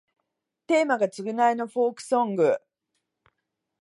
[0.65, 2.57] テーマが償いのフォークソング